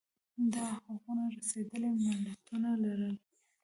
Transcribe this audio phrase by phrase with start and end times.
[0.53, 1.89] دا حقونه رسېدلي
[2.25, 3.15] ملتونه لرل